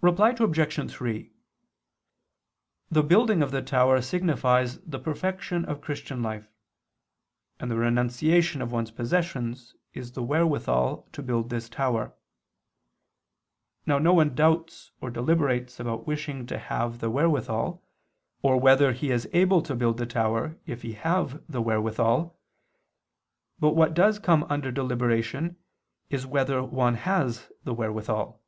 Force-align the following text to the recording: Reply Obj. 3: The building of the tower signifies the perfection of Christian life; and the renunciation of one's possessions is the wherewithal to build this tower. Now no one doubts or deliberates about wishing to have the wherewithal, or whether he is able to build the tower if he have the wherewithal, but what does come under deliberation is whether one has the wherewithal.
Reply 0.00 0.30
Obj. 0.38 0.90
3: 0.90 1.32
The 2.90 3.02
building 3.02 3.42
of 3.42 3.50
the 3.50 3.60
tower 3.60 4.00
signifies 4.00 4.80
the 4.80 4.98
perfection 4.98 5.66
of 5.66 5.82
Christian 5.82 6.22
life; 6.22 6.48
and 7.58 7.70
the 7.70 7.76
renunciation 7.76 8.62
of 8.62 8.72
one's 8.72 8.90
possessions 8.90 9.74
is 9.92 10.12
the 10.12 10.22
wherewithal 10.22 11.06
to 11.12 11.22
build 11.22 11.50
this 11.50 11.68
tower. 11.68 12.14
Now 13.84 13.98
no 13.98 14.14
one 14.14 14.34
doubts 14.34 14.92
or 15.02 15.10
deliberates 15.10 15.78
about 15.78 16.06
wishing 16.06 16.46
to 16.46 16.56
have 16.58 17.00
the 17.00 17.10
wherewithal, 17.10 17.84
or 18.40 18.56
whether 18.58 18.92
he 18.94 19.10
is 19.10 19.28
able 19.34 19.60
to 19.64 19.74
build 19.76 19.98
the 19.98 20.06
tower 20.06 20.56
if 20.64 20.80
he 20.80 20.94
have 20.94 21.44
the 21.50 21.60
wherewithal, 21.60 22.34
but 23.58 23.76
what 23.76 23.92
does 23.92 24.18
come 24.18 24.44
under 24.44 24.72
deliberation 24.72 25.58
is 26.08 26.24
whether 26.26 26.64
one 26.64 26.94
has 26.94 27.52
the 27.64 27.74
wherewithal. 27.74 28.42